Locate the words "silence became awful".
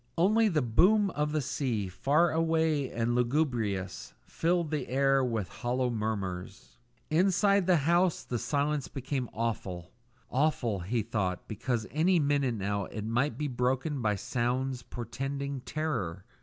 8.39-9.91